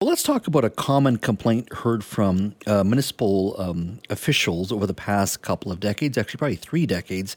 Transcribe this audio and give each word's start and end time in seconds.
Well, 0.00 0.10
let's 0.10 0.22
talk 0.22 0.46
about 0.46 0.64
a 0.64 0.70
common 0.70 1.16
complaint 1.16 1.72
heard 1.72 2.04
from 2.04 2.54
uh, 2.68 2.84
municipal 2.84 3.60
um, 3.60 3.98
officials 4.10 4.70
over 4.70 4.86
the 4.86 4.94
past 4.94 5.42
couple 5.42 5.72
of 5.72 5.80
decades, 5.80 6.16
actually, 6.16 6.38
probably 6.38 6.54
three 6.54 6.86
decades. 6.86 7.34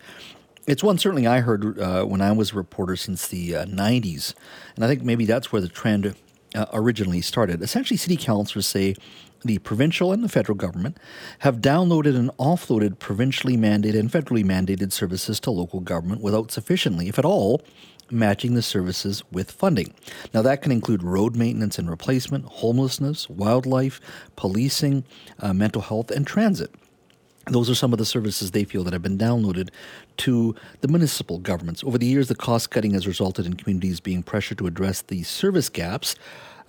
It's 0.67 0.83
one 0.83 0.99
certainly 0.99 1.25
I 1.25 1.39
heard 1.39 1.79
uh, 1.79 2.03
when 2.03 2.21
I 2.21 2.31
was 2.33 2.51
a 2.51 2.55
reporter 2.55 2.95
since 2.95 3.27
the 3.27 3.55
uh, 3.55 3.65
90s. 3.65 4.35
And 4.75 4.85
I 4.85 4.87
think 4.87 5.01
maybe 5.01 5.25
that's 5.25 5.51
where 5.51 5.59
the 5.59 5.69
trend 5.69 6.13
uh, 6.53 6.65
originally 6.71 7.21
started. 7.21 7.63
Essentially, 7.63 7.97
city 7.97 8.15
councilors 8.15 8.67
say 8.67 8.93
the 9.43 9.57
provincial 9.57 10.11
and 10.11 10.23
the 10.23 10.29
federal 10.29 10.55
government 10.55 10.97
have 11.39 11.61
downloaded 11.61 12.15
and 12.15 12.29
offloaded 12.37 12.99
provincially 12.99 13.57
mandated 13.57 13.97
and 13.97 14.11
federally 14.11 14.43
mandated 14.43 14.91
services 14.91 15.39
to 15.39 15.49
local 15.49 15.79
government 15.79 16.21
without 16.21 16.51
sufficiently, 16.51 17.07
if 17.07 17.17
at 17.17 17.25
all, 17.25 17.63
matching 18.11 18.53
the 18.53 18.61
services 18.61 19.23
with 19.31 19.51
funding. 19.51 19.93
Now, 20.33 20.41
that 20.41 20.61
can 20.61 20.71
include 20.71 21.03
road 21.03 21.35
maintenance 21.35 21.77
and 21.77 21.89
replacement, 21.89 22.45
homelessness, 22.45 23.29
wildlife, 23.29 23.99
policing, 24.35 25.03
uh, 25.39 25.53
mental 25.53 25.81
health, 25.81 26.11
and 26.11 26.25
transit. 26.25 26.73
Those 27.47 27.69
are 27.69 27.75
some 27.75 27.91
of 27.91 27.97
the 27.97 28.05
services 28.05 28.51
they 28.51 28.63
feel 28.63 28.83
that 28.83 28.93
have 28.93 29.01
been 29.01 29.17
downloaded 29.17 29.69
to 30.17 30.55
the 30.81 30.87
municipal 30.87 31.39
governments. 31.39 31.83
Over 31.83 31.97
the 31.97 32.05
years, 32.05 32.27
the 32.27 32.35
cost 32.35 32.69
cutting 32.69 32.93
has 32.93 33.07
resulted 33.07 33.47
in 33.47 33.55
communities 33.55 33.99
being 33.99 34.21
pressured 34.21 34.59
to 34.59 34.67
address 34.67 35.01
the 35.01 35.23
service 35.23 35.67
gaps 35.67 36.15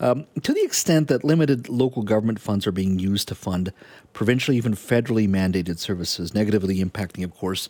um, 0.01 0.27
to 0.43 0.53
the 0.53 0.65
extent 0.65 1.09
that 1.09 1.23
limited 1.23 1.69
local 1.69 2.03
government 2.03 2.41
funds 2.41 2.67
are 2.67 2.73
being 2.73 2.99
used 2.99 3.29
to 3.29 3.35
fund 3.35 3.73
provincially, 4.13 4.57
even 4.57 4.75
federally 4.75 5.29
mandated 5.29 5.79
services, 5.79 6.35
negatively 6.35 6.83
impacting, 6.83 7.23
of 7.23 7.35
course, 7.35 7.69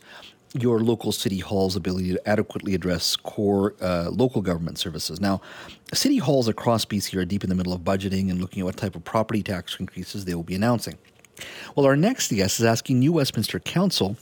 your 0.55 0.81
local 0.81 1.13
city 1.13 1.39
hall's 1.39 1.77
ability 1.77 2.13
to 2.13 2.29
adequately 2.29 2.75
address 2.75 3.17
core 3.17 3.75
uh, 3.81 4.11
local 4.11 4.43
government 4.43 4.79
services. 4.79 5.21
Now, 5.21 5.41
city 5.95 6.19
halls 6.19 6.49
across 6.49 6.85
BC 6.85 7.17
are 7.19 7.25
deep 7.25 7.43
in 7.43 7.51
the 7.51 7.57
middle 7.57 7.73
of 7.73 7.81
budgeting 7.81 8.31
and 8.31 8.41
looking 8.41 8.61
at 8.61 8.67
what 8.67 8.77
type 8.77 8.95
of 8.95 9.05
property 9.05 9.43
tax 9.43 9.77
increases 9.81 10.25
they 10.25 10.35
will 10.35 10.43
be 10.43 10.55
announcing. 10.55 10.99
Well, 11.75 11.87
our 11.87 11.97
next 11.97 12.31
guest 12.31 12.61
is 12.61 12.67
asking 12.67 12.99
New 12.99 13.15
Westminster 13.15 13.59
Council 13.59 14.17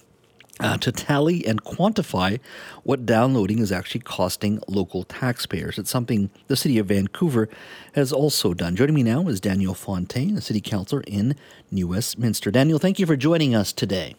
uh, 0.61 0.77
to 0.77 0.93
tally 0.93 1.45
and 1.47 1.65
quantify 1.65 2.39
what 2.85 3.07
downloading 3.07 3.59
is 3.59 3.73
actually 3.73 4.01
costing 4.01 4.61
local 4.69 5.05
taxpayers. 5.05 5.79
It's 5.79 5.91
something 5.91 6.31
the 6.47 6.57
City 6.57 6.79
of 6.79 6.87
Vancouver 6.87 7.49
has 7.95 8.13
also 8.13 8.55
done. 8.55 8.77
Joining 8.77 8.95
me 8.95 9.03
now 9.03 9.27
is 9.29 9.41
Daniel 9.41 9.75
Fontaine, 9.75 10.37
a 10.37 10.41
City 10.41 10.61
Councillor 10.61 11.03
in 11.07 11.35
New 11.71 11.89
Westminster. 11.89 12.51
Daniel, 12.51 12.79
thank 12.79 12.99
you 12.99 13.07
for 13.07 13.17
joining 13.17 13.55
us 13.55 13.73
today. 13.73 14.15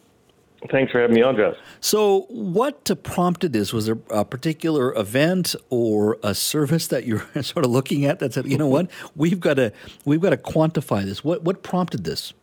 Thanks 0.70 0.92
for 0.92 1.02
having 1.02 1.16
me 1.16 1.23
on, 1.23 1.36
Jeff. 1.36 1.56
So, 1.80 2.28
what 2.30 2.92
prompted 3.04 3.52
this? 3.52 3.73
Was 3.73 3.88
there 3.88 3.98
a 4.12 4.23
particular 4.23 4.94
event 4.95 5.56
or 5.70 6.17
a 6.23 6.36
service 6.36 6.88
that 6.88 7.06
you're 7.06 7.26
sort 7.42 7.66
of 7.66 7.72
looking 7.72 8.06
at 8.06 8.20
that 8.20 8.34
said, 8.34 8.45
you 8.45 8.58
know 8.58 8.67
what, 8.67 8.89
we've 9.16 9.39
got 9.39 9.56
to 9.56 9.73
we've 10.06 10.22
got 10.22 10.30
to 10.32 10.38
quantify 10.38 11.04
this? 11.04 11.23
What 11.23 11.44
what 11.44 11.64
prompted 11.64 12.04
this? 12.04 12.34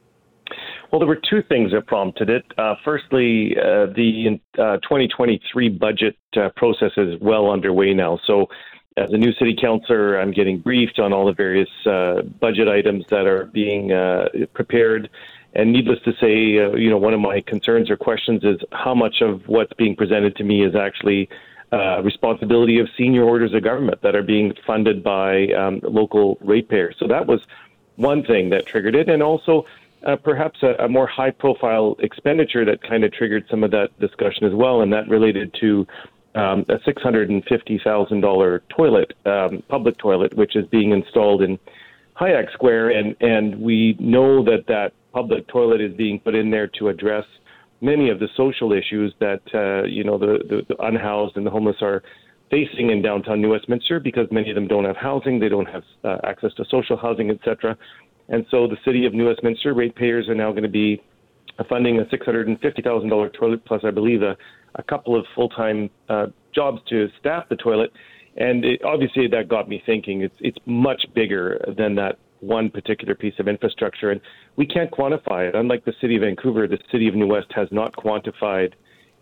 Well, 0.91 0.99
there 0.99 1.09
were 1.09 1.21
two 1.29 1.43
things 1.43 1.73
that 1.73 1.87
prompted 1.87 2.31
it. 2.31 2.45
Uh, 2.57 2.75
firstly, 2.83 3.55
uh, 3.59 3.87
the 3.95 4.41
uh, 4.59 4.79
2023 4.79 5.69
budget 5.69 6.17
uh, 6.34 6.49
process 6.57 6.93
is 6.97 7.21
well 7.21 7.51
underway 7.51 7.93
now. 7.93 8.19
So, 8.27 8.47
as 8.97 9.12
a 9.12 9.17
new 9.17 9.33
city 9.34 9.55
councilor, 9.61 10.19
I'm 10.19 10.33
getting 10.33 10.59
briefed 10.59 10.99
on 10.99 11.12
all 11.12 11.27
the 11.27 11.33
various 11.33 11.69
uh, 11.87 12.23
budget 12.41 12.69
items 12.69 13.05
that 13.11 13.27
are 13.27 13.45
being 13.45 13.93
uh, 13.93 14.28
prepared. 14.55 15.09
And 15.54 15.72
needless 15.72 15.98
to 16.04 16.12
say, 16.20 16.36
you 16.36 16.91
know, 16.91 16.98
one 16.98 17.14
of 17.14 17.20
my 17.20 17.41
concerns 17.41 17.91
or 17.91 17.97
questions 17.97 18.44
is 18.44 18.59
how 18.72 18.94
much 18.94 19.22
of 19.22 19.48
what's 19.48 19.72
being 19.72 19.97
presented 19.97 20.36
to 20.36 20.44
me 20.44 20.64
is 20.64 20.75
actually 20.75 21.28
responsibility 22.03 22.78
of 22.78 22.88
senior 22.97 23.25
orders 23.25 23.54
of 23.54 23.62
government 23.62 24.00
that 24.03 24.14
are 24.14 24.22
being 24.22 24.54
funded 24.66 25.03
by 25.03 25.48
um, 25.48 25.81
local 25.82 26.38
ratepayers. 26.41 26.97
So 26.98 27.06
that 27.09 27.26
was 27.26 27.41
one 27.97 28.22
thing 28.25 28.50
that 28.50 28.66
triggered 28.66 28.94
it, 28.94 29.09
and 29.09 29.22
also 29.22 29.66
uh, 30.06 30.16
perhaps 30.16 30.62
a, 30.62 30.84
a, 30.84 30.88
more 30.88 31.06
high 31.06 31.31
profile 31.31 31.97
expenditure 31.98 32.65
that 32.65 32.82
kind 32.82 33.03
of 33.03 33.12
triggered 33.12 33.44
some 33.50 33.65
of 33.65 33.72
that 33.72 33.98
discussion 33.98 34.47
as 34.47 34.54
well, 34.54 34.80
and 34.80 34.92
that 34.92 35.09
related 35.09 35.53
to 35.60 35.86
um, 36.36 36.65
a 36.69 36.78
$650,000 36.78 38.60
toilet, 38.69 39.12
um, 39.26 39.62
public 39.69 39.98
toilet, 39.98 40.34
which 40.34 40.54
is 40.54 40.66
being 40.66 40.92
installed 40.92 41.42
in 41.42 41.59
Hyack 42.15 42.50
Square. 42.53 42.91
And, 42.91 43.16
and 43.20 43.60
we 43.60 43.97
know 43.98 44.44
that 44.44 44.66
that 44.69 44.92
public 45.13 45.47
toilet 45.49 45.81
is 45.81 45.95
being 45.97 46.21
put 46.21 46.35
in 46.35 46.51
there 46.51 46.69
to 46.79 46.89
address 46.89 47.25
many 47.81 48.11
of 48.11 48.19
the 48.19 48.29
social 48.37 48.73
issues 48.73 49.15
that, 49.21 49.41
uh, 49.55 49.87
you 49.87 50.05
know, 50.05 50.19
the, 50.19 50.39
the, 50.49 50.63
the 50.69 50.83
unhoused 50.83 51.37
and 51.37 51.47
the 51.47 51.51
homeless 51.51 51.77
are 51.81 52.03
facing 52.51 52.91
in 52.91 53.03
downtown 53.03 53.41
New 53.41 53.51
Westminster 53.51 54.01
because 54.01 54.27
many 54.31 54.51
of 54.51 54.55
them 54.55 54.67
don't 54.67 54.85
have 54.85 54.97
housing, 54.97 55.39
they 55.39 55.49
don't 55.49 55.69
have 55.69 55.83
uh, 56.05 56.17
access 56.25 56.53
to 56.55 56.65
social 56.71 56.97
housing, 56.97 57.31
etc. 57.31 57.77
And 58.29 58.45
so 58.51 58.67
the 58.67 58.77
city 58.85 59.07
of 59.07 59.15
New 59.15 59.27
Westminster 59.27 59.75
ratepayers 59.75 60.29
are 60.29 60.35
now 60.35 60.51
going 60.51 60.63
to 60.63 60.69
be 60.69 61.01
funding 61.69 61.99
a 61.99 62.05
$650,000 62.05 63.33
toilet, 63.33 63.65
plus 63.65 63.83
I 63.85 63.91
believe 63.91 64.23
a, 64.23 64.37
a 64.77 64.83
couple 64.83 65.19
of 65.19 65.25
full-time 65.35 65.91
uh, 66.09 66.27
jobs 66.55 66.81
to 66.89 67.09
staff 67.19 67.49
the 67.49 67.57
toilet. 67.57 67.91
And 68.37 68.65
it, 68.65 68.83
obviously 68.85 69.27
that 69.29 69.49
got 69.49 69.69
me 69.69 69.83
thinking. 69.85 70.23
It's 70.23 70.35
it's 70.39 70.59
much 70.65 71.05
bigger 71.15 71.61
than 71.77 71.97
that 71.97 72.19
one 72.41 72.71
particular 72.71 73.15
piece 73.15 73.34
of 73.38 73.49
infrastructure, 73.49 74.10
and 74.10 74.21
we 74.56 74.66
can't 74.66 74.91
quantify 74.91 75.49
it. 75.49 75.54
Unlike 75.54 75.84
the 75.84 75.94
city 76.00 76.16
of 76.16 76.22
Vancouver, 76.22 76.66
the 76.66 76.78
city 76.91 77.09
of 77.09 77.15
New 77.15 77.26
West 77.26 77.49
has 77.54 77.69
not 77.71 77.94
quantified 77.94 78.72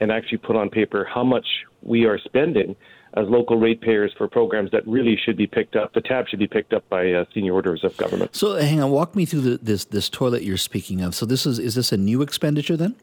and 0.00 0.12
actually 0.12 0.38
put 0.38 0.56
on 0.56 0.68
paper 0.68 1.08
how 1.12 1.24
much 1.24 1.46
we 1.82 2.04
are 2.04 2.18
spending 2.18 2.76
as 3.14 3.26
local 3.28 3.58
ratepayers 3.58 4.12
for 4.16 4.28
programs 4.28 4.70
that 4.72 4.86
really 4.86 5.16
should 5.24 5.36
be 5.36 5.46
picked 5.46 5.74
up. 5.74 5.94
The 5.94 6.02
tab 6.02 6.28
should 6.28 6.38
be 6.38 6.46
picked 6.46 6.74
up 6.74 6.86
by 6.90 7.12
uh, 7.12 7.24
senior 7.32 7.54
orders 7.54 7.82
of 7.82 7.96
government. 7.96 8.36
So, 8.36 8.56
hang 8.56 8.82
on, 8.82 8.90
walk 8.90 9.16
me 9.16 9.24
through 9.24 9.40
the, 9.40 9.56
this 9.58 9.86
this 9.86 10.10
toilet 10.10 10.42
you're 10.42 10.58
speaking 10.58 11.00
of. 11.00 11.14
So, 11.14 11.24
this 11.24 11.46
is 11.46 11.58
is 11.58 11.74
this 11.74 11.92
a 11.92 11.96
new 11.96 12.20
expenditure 12.20 12.76
then? 12.76 12.94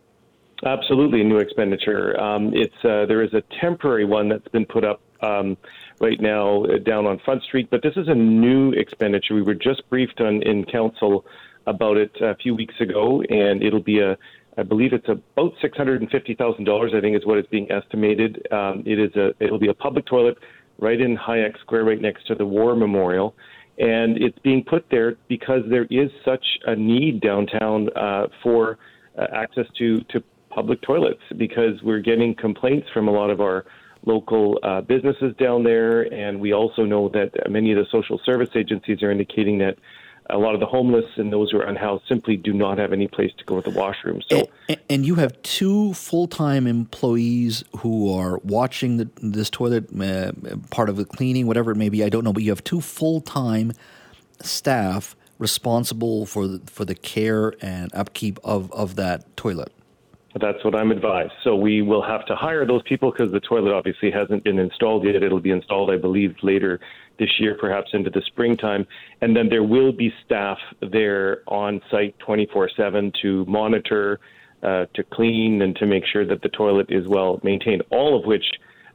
Absolutely, 0.65 1.21
a 1.21 1.23
new 1.23 1.39
expenditure. 1.39 2.19
Um, 2.19 2.51
it's 2.53 2.75
uh, 2.85 3.05
there 3.05 3.23
is 3.23 3.33
a 3.33 3.41
temporary 3.59 4.05
one 4.05 4.29
that's 4.29 4.47
been 4.49 4.65
put 4.65 4.85
up 4.85 5.01
um, 5.23 5.57
right 5.99 6.19
now 6.19 6.65
uh, 6.65 6.77
down 6.79 7.05
on 7.05 7.19
Front 7.19 7.43
Street, 7.43 7.69
but 7.71 7.81
this 7.81 7.95
is 7.95 8.07
a 8.07 8.15
new 8.15 8.71
expenditure. 8.71 9.35
We 9.35 9.41
were 9.41 9.53
just 9.55 9.87
briefed 9.89 10.19
on 10.21 10.41
in 10.43 10.65
council 10.65 11.25
about 11.65 11.97
it 11.97 12.11
a 12.21 12.35
few 12.35 12.53
weeks 12.55 12.75
ago, 12.79 13.23
and 13.29 13.63
it'll 13.63 13.81
be 13.81 13.99
a 13.99 14.17
I 14.57 14.63
believe 14.63 14.93
it's 14.93 15.07
about 15.09 15.53
six 15.61 15.75
hundred 15.77 16.01
and 16.01 16.09
fifty 16.11 16.35
thousand 16.35 16.65
dollars. 16.65 16.91
I 16.95 17.01
think 17.01 17.17
is 17.17 17.25
what 17.25 17.39
is 17.39 17.45
being 17.49 17.71
estimated. 17.71 18.45
Um, 18.51 18.83
it 18.85 18.99
is 18.99 19.15
a 19.15 19.33
it'll 19.39 19.59
be 19.59 19.69
a 19.69 19.73
public 19.73 20.05
toilet 20.05 20.37
right 20.79 20.99
in 20.99 21.15
Hyack 21.15 21.57
Square, 21.59 21.85
right 21.85 22.01
next 22.01 22.27
to 22.27 22.35
the 22.35 22.45
War 22.45 22.75
Memorial, 22.75 23.35
and 23.77 24.17
it's 24.21 24.37
being 24.39 24.63
put 24.63 24.85
there 24.91 25.15
because 25.27 25.61
there 25.69 25.85
is 25.89 26.09
such 26.25 26.45
a 26.65 26.75
need 26.75 27.21
downtown 27.21 27.89
uh, 27.95 28.27
for 28.43 28.77
uh, 29.17 29.27
access 29.33 29.65
to 29.79 30.01
to 30.11 30.23
public 30.49 30.81
toilets 30.81 31.21
because 31.37 31.81
we're 31.81 31.99
getting 31.99 32.35
complaints 32.35 32.87
from 32.93 33.07
a 33.07 33.11
lot 33.11 33.31
of 33.31 33.41
our 33.41 33.65
local 34.05 34.59
uh, 34.63 34.81
businesses 34.81 35.35
down 35.37 35.63
there, 35.63 36.01
and 36.13 36.39
we 36.39 36.53
also 36.53 36.83
know 36.83 37.09
that 37.09 37.31
many 37.49 37.71
of 37.71 37.77
the 37.77 37.85
social 37.91 38.19
service 38.25 38.49
agencies 38.55 39.01
are 39.01 39.11
indicating 39.11 39.59
that 39.59 39.77
a 40.29 40.37
lot 40.37 40.53
of 40.53 40.61
the 40.61 40.65
homeless 40.65 41.05
and 41.17 41.33
those 41.33 41.51
who 41.51 41.59
are 41.59 41.65
unhoused 41.65 42.03
simply 42.07 42.37
do 42.37 42.53
not 42.53 42.77
have 42.77 42.93
any 42.93 43.07
place 43.07 43.31
to 43.37 43.43
go 43.43 43.59
to 43.59 43.69
the 43.69 43.77
washroom. 43.77 44.21
So, 44.29 44.49
and, 44.69 44.79
and 44.89 45.05
you 45.05 45.15
have 45.15 45.41
two 45.41 45.93
full-time 45.93 46.65
employees 46.65 47.63
who 47.79 48.13
are 48.13 48.37
watching 48.39 48.97
the, 48.97 49.09
this 49.21 49.49
toilet, 49.49 49.89
uh, 49.99 50.31
part 50.69 50.89
of 50.89 50.95
the 50.95 51.05
cleaning, 51.05 51.45
whatever 51.45 51.71
it 51.71 51.75
may 51.75 51.89
be. 51.89 52.03
I 52.03 52.09
don't 52.09 52.23
know, 52.23 52.31
but 52.31 52.43
you 52.43 52.51
have 52.51 52.63
two 52.63 52.79
full-time 52.79 53.73
staff 54.41 55.15
responsible 55.39 56.25
for 56.25 56.47
the, 56.47 56.61
for 56.71 56.85
the 56.85 56.95
care 56.95 57.53
and 57.61 57.93
upkeep 57.93 58.39
of, 58.43 58.71
of 58.71 58.95
that 58.95 59.35
toilet. 59.35 59.73
That's 60.39 60.63
what 60.65 60.73
I'm 60.73 60.91
advised. 60.91 61.33
So 61.43 61.55
we 61.55 61.83
will 61.83 62.01
have 62.01 62.25
to 62.25 62.35
hire 62.35 62.65
those 62.65 62.81
people 62.83 63.11
because 63.11 63.31
the 63.31 63.39
toilet 63.39 63.71
obviously 63.71 64.09
hasn't 64.09 64.43
been 64.43 64.57
installed 64.57 65.05
yet. 65.05 65.21
It'll 65.21 65.39
be 65.39 65.51
installed, 65.51 65.91
I 65.91 65.97
believe, 65.97 66.35
later 66.41 66.79
this 67.19 67.29
year, 67.39 67.55
perhaps 67.59 67.89
into 67.93 68.09
the 68.09 68.21
springtime. 68.25 68.87
And 69.21 69.35
then 69.35 69.47
there 69.49 69.63
will 69.63 69.91
be 69.91 70.11
staff 70.25 70.57
there 70.91 71.43
on 71.47 71.81
site 71.91 72.17
24 72.19 72.71
7 72.75 73.11
to 73.21 73.45
monitor, 73.45 74.19
uh, 74.63 74.85
to 74.95 75.03
clean, 75.11 75.61
and 75.61 75.75
to 75.75 75.85
make 75.85 76.03
sure 76.11 76.25
that 76.25 76.41
the 76.41 76.49
toilet 76.49 76.87
is 76.89 77.07
well 77.07 77.39
maintained, 77.43 77.83
all 77.91 78.17
of 78.17 78.25
which 78.25 78.45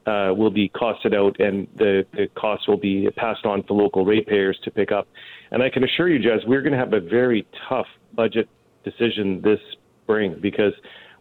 uh, 0.07 0.33
will 0.35 0.51
be 0.51 0.69
costed 0.71 1.15
out, 1.15 1.39
and 1.39 1.69
the, 1.77 2.05
the 2.15 2.27
costs 2.35 2.67
will 2.67 2.79
be 2.79 3.09
passed 3.17 3.45
on 3.45 3.63
to 3.65 3.75
local 3.75 4.05
ratepayers 4.05 4.59
to 4.65 4.71
pick 4.73 4.91
up. 4.91 5.07
And 5.53 5.63
I 5.63 5.71
can 5.71 5.85
assure 5.85 6.09
you, 6.09 6.19
Jazz, 6.19 6.41
we're 6.47 6.63
going 6.63 6.73
to 6.73 6.79
have 6.79 6.95
a 6.95 7.01
very 7.01 7.47
tough 7.69 7.87
budget 8.15 8.49
decision 8.85 9.41
this 9.43 9.61
spring 10.03 10.39
because 10.41 10.73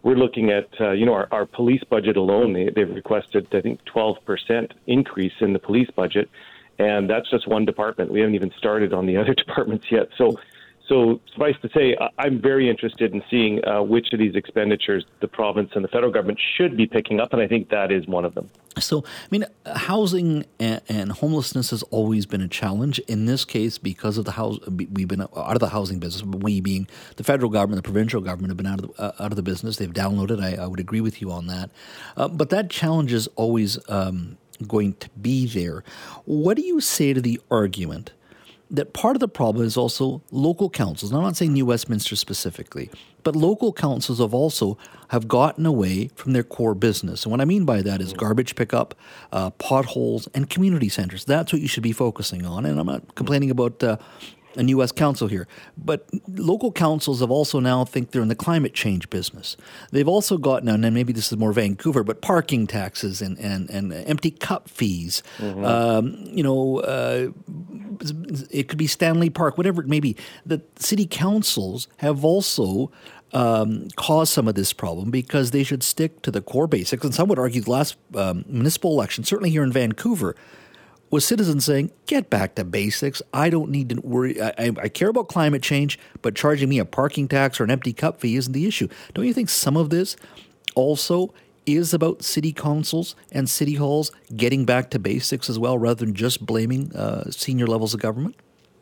we're 0.07 0.15
looking 0.15 0.51
at, 0.51 0.69
uh, 0.80 0.92
you 0.92 1.06
know, 1.06 1.13
our, 1.13 1.27
our 1.33 1.45
police 1.45 1.83
budget 1.89 2.15
alone. 2.15 2.54
They, 2.54 2.69
they've 2.74 2.89
requested, 2.89 3.45
I 3.51 3.59
think, 3.59 3.81
12% 3.94 4.71
increase 4.88 5.33
in 5.42 5.51
the 5.51 5.59
police 5.59 5.89
budget, 5.98 6.30
and 6.80 7.09
that's 7.09 7.30
just 7.30 7.45
one 7.45 7.65
department. 7.65 8.09
We 8.09 8.21
haven't 8.21 8.36
even 8.36 8.54
started 8.57 8.94
on 8.94 9.06
the 9.06 9.18
other 9.21 9.33
departments 9.33 9.88
yet. 9.92 10.07
So 10.18 10.39
so, 10.88 11.19
suffice 11.34 11.56
to 11.62 11.69
say, 11.69 11.98
I'm 12.18 12.42
very 12.42 12.69
interested 12.69 13.13
in 13.13 13.22
seeing 13.30 13.66
uh, 13.66 13.81
which 13.81 14.13
of 14.13 14.19
these 14.19 14.36
expenditures 14.36 15.06
the 15.19 15.28
province 15.28 15.72
and 15.75 15.84
the 15.84 15.89
federal 15.89 16.12
government 16.12 16.39
should 16.56 16.78
be 16.78 16.88
picking 16.88 17.19
up, 17.19 17.34
and 17.34 17.42
I 17.42 17.48
think 17.48 17.69
that 17.69 17.92
is 17.92 18.07
one 18.07 18.24
of 18.24 18.36
them. 18.36 18.50
So, 18.80 19.04
I 19.04 19.28
mean, 19.30 19.45
housing 19.66 20.45
and, 20.60 20.81
and 20.88 21.12
homelessness 21.12 21.72
has 21.72 21.84
always 21.84 22.25
been 22.25 22.42
a 22.42 22.48
challenge. 22.48 23.00
In 23.00 23.25
this 23.25 23.44
case, 23.44 23.78
because 23.78 24.18
of 24.18 24.25
the 24.25 24.31
house, 24.31 24.60
we've 24.68 25.07
been 25.07 25.22
out 25.22 25.31
of 25.36 25.60
the 25.60 25.69
housing 25.69 26.00
business. 26.00 26.24
We 26.24 26.62
being 26.62 26.88
the 27.18 27.24
federal 27.24 27.50
government, 27.50 27.84
the 27.84 27.88
provincial 27.92 28.22
government 28.22 28.51
have 28.51 28.57
been 28.57 28.68
out 28.68 28.84
of 28.84 28.95
the, 28.95 29.01
uh, 29.01 29.24
out 29.24 29.31
of 29.31 29.36
the 29.36 29.44
business. 29.44 29.78
They've 29.78 29.92
downloaded. 29.92 30.42
I, 30.42 30.62
I 30.62 30.68
would 30.68 30.80
agree 30.80 31.01
with 31.01 31.22
you 31.22 31.31
on 31.31 31.48
that. 31.48 31.69
Uh, 32.16 32.28
but 32.28 32.50
that 32.51 32.69
challenge 32.69 33.12
is 33.12 33.28
always 33.36 33.78
um, 33.89 34.38
going 34.68 34.94
to 34.94 35.10
be 35.22 35.48
there. 35.48 35.84
What 36.25 36.56
do 36.56 36.63
you 36.63 36.80
say 36.80 37.13
to 37.13 37.22
the 37.22 37.42
argument? 37.51 38.12
That 38.69 38.94
part 38.94 39.16
of 39.16 39.19
the 39.19 39.28
problem 39.28 39.66
is 39.66 39.78
also 39.78 40.22
local 40.31 40.69
councils. 40.69 41.12
I'm 41.12 41.22
not 41.22 41.38
saying 41.38 41.54
New 41.54 41.66
Westminster 41.66 42.16
specifically, 42.16 42.90
but 43.24 43.36
local 43.36 43.72
councils 43.72 44.19
have 44.19 44.34
also 44.34 44.78
have 45.10 45.28
gotten 45.28 45.66
away 45.66 46.10
from 46.16 46.34
their 46.34 46.44
core 46.44 46.75
business. 46.75 47.24
And 47.24 47.31
what 47.31 47.40
I 47.40 47.46
mean 47.46 47.66
by 47.66 47.81
that 47.81 48.02
is 48.02 48.14
garbage 48.14 48.56
pickup, 48.56 48.96
uh, 49.31 49.52
potholes, 49.52 50.28
and 50.34 50.50
community 50.50 50.90
centers. 50.90 51.24
That's 51.24 51.54
what 51.54 51.62
you 51.62 51.68
should 51.68 51.84
be 51.84 51.94
focusing 51.94 52.46
on. 52.46 52.66
And 52.66 52.80
I'm 52.80 52.88
not 52.88 53.16
complaining 53.16 53.52
about 53.52 53.81
uh, 53.81 53.98
a 54.56 54.64
U.S. 54.64 54.92
council 54.92 55.28
here. 55.28 55.48
But 55.78 56.08
local 56.28 56.72
councils 56.72 57.20
have 57.20 57.32
also 57.32 57.60
now 57.60 57.86
think 57.86 58.12
they're 58.12 58.22
in 58.22 58.28
the 58.28 58.36
climate 58.36 58.74
change 58.74 59.10
business. 59.10 59.58
They've 59.92 60.08
also 60.08 60.38
got 60.38 60.64
now, 60.64 60.74
and 60.74 60.94
maybe 60.94 61.14
this 61.14 61.32
is 61.32 61.38
more 61.38 61.54
Vancouver, 61.54 62.04
but 62.04 62.22
parking 62.22 62.68
taxes 62.68 63.22
and, 63.22 63.38
and, 63.40 63.70
and 63.70 63.94
empty 63.94 64.32
cup 64.32 64.70
fees. 64.70 65.24
Mm-hmm. 65.38 65.64
Um, 65.64 66.24
you 66.26 66.44
know, 66.44 66.80
uh, 66.80 67.30
it 68.50 68.68
could 68.68 68.78
be 68.78 68.88
Stanley 68.88 69.30
Park, 69.30 69.58
whatever 69.58 69.82
it 69.82 69.88
may 69.88 70.00
be. 70.00 70.16
The 70.46 70.62
city 70.78 71.06
councils 71.06 71.88
have 71.98 72.24
also 72.24 72.92
um, 73.34 73.90
cause 73.96 74.30
some 74.30 74.48
of 74.48 74.56
this 74.56 74.74
problem 74.74 75.12
because 75.12 75.52
they 75.52 75.64
should 75.64 75.84
stick 75.84 76.22
to 76.22 76.32
the 76.32 76.42
core 76.42 76.68
basics. 76.68 77.04
And 77.04 77.14
some 77.14 77.28
would 77.30 77.40
argue 77.40 77.62
the 77.62 77.72
last 77.72 77.98
um, 78.16 78.46
municipal 78.48 78.92
election, 78.92 79.24
certainly 79.24 79.50
here 79.50 79.64
in 79.64 79.72
Vancouver, 79.72 80.36
was 81.09 81.25
citizens 81.25 81.65
saying, 81.65 81.92
get 82.06 82.30
back 82.30 82.56
to 82.56 82.65
basics. 82.65 83.21
I 83.33 83.50
don't 83.50 83.69
need 83.69 83.89
to 83.89 84.01
worry. 84.01 84.42
I, 84.42 84.71
I, 84.81 84.89
care 84.89 85.09
about 85.09 85.30
climate 85.30 85.62
change, 85.62 85.98
but 86.21 86.36
charging 86.36 86.69
me 86.69 86.80
a 86.80 86.86
parking 86.86 87.27
tax 87.27 87.59
or 87.59 87.63
an 87.63 87.71
empty 87.71 87.94
cup 87.94 88.19
fee 88.19 88.36
isn't 88.36 88.54
the 88.54 88.68
issue. 88.68 88.88
Don't 89.13 89.25
you 89.25 89.33
think 89.33 89.50
some 89.50 89.77
of 89.77 89.89
this 89.89 90.15
also 90.75 91.33
is 91.65 91.94
about 91.94 92.24
city 92.24 92.54
councils 92.54 93.15
and 93.31 93.50
city 93.50 93.75
halls 93.75 94.12
getting 94.36 94.65
back 94.65 94.89
to 94.92 95.00
basics 95.00 95.50
as 95.50 95.59
well, 95.59 95.77
rather 95.77 96.06
than 96.06 96.13
just 96.13 96.45
blaming 96.45 96.95
uh, 96.95 97.30
senior 97.30 97.68
levels 97.68 97.94
of 97.94 98.00
government? 98.00 98.36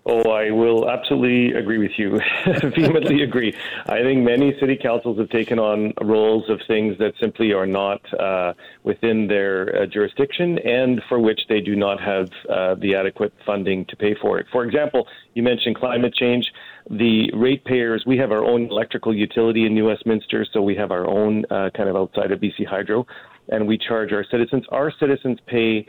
Oh, 0.07 0.29
I 0.29 0.51
will 0.51 0.87
absolutely 0.87 1.57
agree 1.57 1.79
with 1.79 1.93
you. 1.97 2.21
Vehemently 2.45 3.23
agree. 3.23 3.55
I 3.87 4.03
think 4.03 4.23
many 4.23 4.55
city 4.59 4.77
councils 4.79 5.17
have 5.17 5.29
taken 5.29 5.57
on 5.57 5.93
roles 5.99 6.47
of 6.47 6.61
things 6.67 6.95
that 6.99 7.13
simply 7.19 7.53
are 7.53 7.65
not 7.65 8.01
uh, 8.13 8.53
within 8.83 9.25
their 9.25 9.81
uh, 9.81 9.85
jurisdiction 9.87 10.59
and 10.59 11.01
for 11.09 11.19
which 11.19 11.41
they 11.49 11.59
do 11.59 11.75
not 11.75 11.99
have 11.99 12.29
uh, 12.47 12.75
the 12.75 12.93
adequate 12.93 13.33
funding 13.47 13.83
to 13.85 13.95
pay 13.95 14.13
for 14.21 14.37
it. 14.37 14.45
For 14.51 14.63
example, 14.63 15.07
you 15.33 15.41
mentioned 15.41 15.75
climate 15.75 16.13
change. 16.13 16.51
The 16.87 17.31
ratepayers, 17.33 18.03
we 18.05 18.15
have 18.17 18.31
our 18.31 18.45
own 18.45 18.67
electrical 18.67 19.11
utility 19.15 19.65
in 19.65 19.73
New 19.73 19.87
Westminster, 19.87 20.45
so 20.53 20.61
we 20.61 20.75
have 20.75 20.91
our 20.91 21.07
own 21.07 21.45
uh, 21.49 21.71
kind 21.75 21.89
of 21.89 21.95
outside 21.95 22.31
of 22.31 22.39
BC 22.39 22.67
Hydro, 22.67 23.07
and 23.49 23.67
we 23.67 23.79
charge 23.79 24.13
our 24.13 24.23
citizens. 24.29 24.65
Our 24.69 24.91
citizens 24.99 25.39
pay 25.47 25.87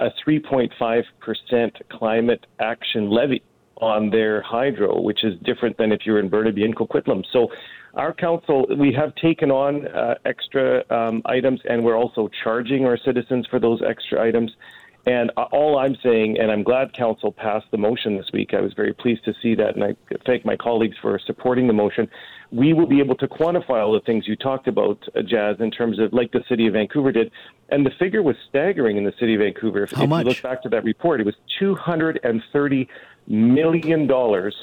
a 0.00 0.08
3.5% 0.26 1.72
climate 1.90 2.46
action 2.60 3.10
levy 3.10 3.42
on 3.80 4.10
their 4.10 4.42
hydro, 4.42 5.00
which 5.00 5.24
is 5.24 5.38
different 5.42 5.76
than 5.76 5.92
if 5.92 6.04
you're 6.04 6.18
in 6.18 6.28
Burnaby 6.28 6.64
and 6.64 6.76
Coquitlam. 6.76 7.24
So 7.32 7.50
our 7.94 8.12
council, 8.12 8.66
we 8.76 8.92
have 8.92 9.14
taken 9.16 9.50
on 9.50 9.88
uh, 9.88 10.14
extra 10.24 10.84
um, 10.90 11.22
items 11.24 11.60
and 11.68 11.84
we're 11.84 11.96
also 11.96 12.28
charging 12.42 12.86
our 12.86 12.96
citizens 12.96 13.46
for 13.46 13.58
those 13.58 13.80
extra 13.82 14.22
items. 14.22 14.52
And 15.06 15.30
all 15.30 15.78
I'm 15.78 15.96
saying, 16.02 16.38
and 16.38 16.50
I'm 16.50 16.62
glad 16.62 16.92
council 16.92 17.32
passed 17.32 17.64
the 17.70 17.78
motion 17.78 18.18
this 18.18 18.30
week. 18.30 18.52
I 18.52 18.60
was 18.60 18.74
very 18.74 18.92
pleased 18.92 19.24
to 19.24 19.32
see 19.40 19.54
that, 19.54 19.74
and 19.74 19.82
I 19.82 19.96
thank 20.26 20.44
my 20.44 20.54
colleagues 20.54 20.96
for 21.00 21.18
supporting 21.18 21.66
the 21.66 21.72
motion. 21.72 22.10
We 22.50 22.74
will 22.74 22.86
be 22.86 22.98
able 22.98 23.14
to 23.16 23.26
quantify 23.26 23.82
all 23.82 23.92
the 23.92 24.00
things 24.00 24.28
you 24.28 24.36
talked 24.36 24.68
about, 24.68 25.02
uh, 25.16 25.22
Jazz, 25.22 25.56
in 25.60 25.70
terms 25.70 25.98
of 25.98 26.12
like 26.12 26.32
the 26.32 26.44
city 26.46 26.66
of 26.66 26.74
Vancouver 26.74 27.10
did. 27.10 27.30
And 27.70 27.86
the 27.86 27.90
figure 27.98 28.22
was 28.22 28.36
staggering 28.50 28.98
in 28.98 29.04
the 29.04 29.14
city 29.18 29.34
of 29.34 29.40
Vancouver. 29.40 29.84
If, 29.84 29.92
How 29.92 30.02
if 30.02 30.10
much? 30.10 30.24
you 30.24 30.28
look 30.30 30.42
back 30.42 30.62
to 30.64 30.68
that 30.68 30.84
report, 30.84 31.20
it 31.20 31.26
was 31.26 31.36
230 31.58 32.88
million 33.28 34.06
dollars 34.06 34.54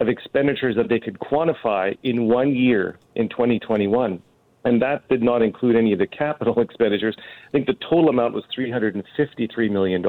of 0.00 0.08
expenditures 0.08 0.76
that 0.76 0.88
they 0.88 1.00
could 1.00 1.18
quantify 1.18 1.96
in 2.02 2.28
one 2.28 2.54
year 2.54 2.98
in 3.14 3.28
2021. 3.28 4.20
And 4.64 4.82
that 4.82 5.08
did 5.08 5.22
not 5.22 5.42
include 5.42 5.76
any 5.76 5.92
of 5.92 5.98
the 5.98 6.06
capital 6.06 6.60
expenditures. 6.60 7.16
I 7.18 7.50
think 7.50 7.66
the 7.66 7.74
total 7.74 8.08
amount 8.08 8.34
was 8.34 8.44
$353 8.56 9.70
million. 9.70 10.04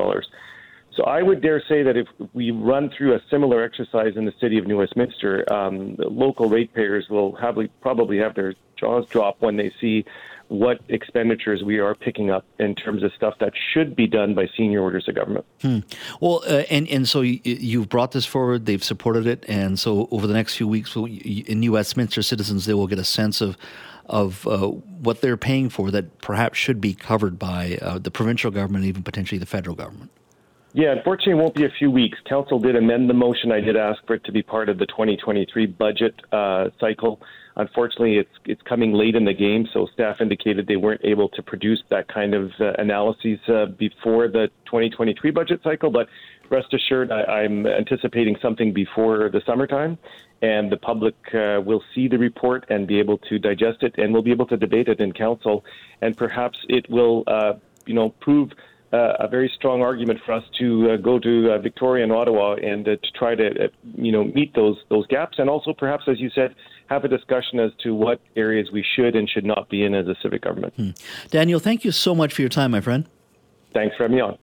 So 0.96 1.04
I 1.06 1.24
would 1.24 1.42
dare 1.42 1.62
say 1.68 1.82
that 1.82 1.98
if 1.98 2.08
we 2.34 2.52
run 2.52 2.92
through 2.96 3.16
a 3.16 3.20
similar 3.32 3.64
exercise 3.64 4.14
in 4.16 4.26
the 4.26 4.34
city 4.40 4.60
of 4.60 4.68
New 4.68 4.78
Westminster, 4.78 5.52
um, 5.52 5.96
local 5.98 6.50
ratepayers 6.50 7.10
will 7.10 7.36
have, 7.38 7.58
probably 7.82 8.20
have 8.20 8.36
their 8.36 8.54
jaws 8.80 9.08
drop 9.10 9.38
when 9.40 9.58
they 9.58 9.72
see 9.82 10.06
what 10.54 10.80
expenditures 10.88 11.64
we 11.64 11.80
are 11.80 11.96
picking 11.96 12.30
up 12.30 12.46
in 12.60 12.76
terms 12.76 13.02
of 13.02 13.12
stuff 13.14 13.34
that 13.40 13.54
should 13.74 13.96
be 13.96 14.06
done 14.06 14.36
by 14.36 14.48
senior 14.56 14.82
orders 14.82 15.08
of 15.08 15.16
government. 15.16 15.46
Hmm. 15.62 15.80
Well, 16.22 16.44
uh, 16.48 16.64
and 16.70 16.88
and 16.90 17.10
so 17.10 17.22
you, 17.22 17.80
have 17.80 17.90
brought 17.90 18.12
this 18.12 18.26
forward; 18.26 18.68
they've 18.68 18.84
supported 18.84 19.26
it, 19.26 19.44
and 19.48 19.80
so 19.80 20.08
over 20.12 20.28
the 20.28 20.34
next 20.34 20.56
few 20.56 20.68
weeks, 20.68 20.96
in 20.96 21.60
New 21.60 21.72
Westminster, 21.72 22.22
citizens 22.22 22.66
they 22.68 22.76
will 22.76 22.88
get 22.88 23.00
a 23.00 23.04
sense 23.04 23.42
of 23.42 23.58
of 24.06 24.46
uh, 24.46 24.68
what 24.68 25.22
they're 25.22 25.38
paying 25.38 25.70
for 25.70 25.90
that 25.90 26.22
perhaps 26.22 26.60
should 26.60 26.80
be 26.80 26.94
covered 26.94 27.40
by 27.40 27.80
uh, 27.82 27.98
the 27.98 28.12
provincial 28.12 28.52
government, 28.52 28.86
even 28.86 29.02
potentially 29.02 29.40
the 29.40 29.46
federal 29.48 29.76
government. 29.76 30.12
Yeah, 30.74 30.92
unfortunately, 30.92 31.34
it 31.34 31.42
won't 31.44 31.56
be 31.56 31.66
a 31.66 31.72
few 31.80 31.90
weeks. 31.90 32.20
Council 32.28 32.60
did 32.60 32.76
amend 32.76 33.10
the 33.10 33.14
motion. 33.14 33.52
I 33.52 33.62
did 33.62 33.76
ask 33.76 34.06
for 34.06 34.16
it 34.16 34.24
to 34.26 34.32
be 34.32 34.44
part 34.44 34.70
of 34.70 34.78
the 34.78 34.86
2023 34.86 35.66
budget 35.68 36.16
uh, 36.32 36.70
cycle. 36.80 37.22
Unfortunately, 37.56 38.18
it's 38.18 38.36
it's 38.46 38.62
coming 38.64 38.94
late 38.94 39.16
in 39.16 39.26
the 39.26 39.34
game, 39.34 39.68
so 39.74 39.88
staff 39.94 40.22
indicated 40.22 40.66
they 40.68 40.76
weren't 40.76 41.02
able 41.04 41.30
to 41.30 41.44
produce 41.44 41.84
that 41.90 42.08
kind 42.08 42.34
of 42.34 42.52
uh, 42.60 42.74
analyses 42.80 43.40
uh, 43.48 43.66
before 43.78 44.28
the 44.28 44.50
2023 44.66 45.30
budget 45.32 45.62
cycle. 45.64 45.92
But 45.92 46.08
rest 46.50 46.74
assured, 46.74 47.12
I, 47.12 47.44
am 47.44 47.68
anticipating 47.68 48.38
something 48.42 48.74
before 48.74 49.30
the 49.30 49.42
summertime, 49.46 50.00
and 50.42 50.72
the 50.72 50.78
public 50.78 51.16
uh, 51.34 51.62
will 51.64 51.84
see 51.94 52.08
the 52.08 52.18
report 52.18 52.66
and 52.70 52.88
be 52.88 53.00
able 53.00 53.20
to 53.30 53.38
digest 53.38 53.84
it, 53.84 53.96
and 53.98 54.12
we'll 54.14 54.24
be 54.24 54.32
able 54.32 54.48
to 54.48 54.58
debate 54.58 54.88
it 54.88 55.00
in 55.00 55.12
council, 55.12 55.64
and 56.02 56.18
perhaps 56.18 56.58
it 56.70 56.90
will, 56.90 57.24
uh, 57.28 57.54
you 57.86 57.94
know, 57.94 58.10
prove 58.20 58.52
uh, 58.94 59.16
a 59.20 59.28
very 59.28 59.52
strong 59.56 59.82
argument 59.82 60.20
for 60.26 60.34
us 60.34 60.44
to 60.60 60.92
uh, 60.92 60.98
go 60.98 61.18
to 61.18 61.52
uh, 61.52 61.58
Victoria 61.58 62.04
and 62.04 62.14
Ottawa 62.14 62.54
and 62.56 62.88
uh, 62.88 62.92
to 62.92 63.12
try 63.18 63.34
to, 63.34 63.48
uh, 63.48 63.68
you 63.96 64.12
know, 64.12 64.24
meet 64.24 64.54
those 64.54 64.78
those 64.90 65.08
gaps, 65.08 65.40
and 65.40 65.50
also 65.50 65.74
perhaps, 65.74 66.04
as 66.08 66.20
you 66.20 66.30
said, 66.30 66.54
have 66.88 67.04
a 67.04 67.08
discussion 67.08 67.60
as 67.60 67.72
to 67.82 67.96
what 67.96 68.22
areas 68.36 68.70
we 68.72 68.86
should 68.96 69.16
and 69.16 69.28
should 69.28 69.46
not 69.46 69.68
be 69.70 69.84
in 69.84 69.96
as 69.96 70.08
a 70.08 70.16
civic 70.22 70.44
government. 70.44 70.74
Hmm. 70.76 70.92
Daniel, 71.30 71.60
thank 71.60 71.84
you 71.84 71.92
so 71.92 72.14
much 72.14 72.34
for 72.34 72.42
your 72.42 72.50
time, 72.50 72.72
my 72.72 72.82
friend. 72.82 73.08
Thanks 73.74 73.96
for 73.98 74.04
having 74.04 74.18
me 74.18 74.22
on. 74.22 74.38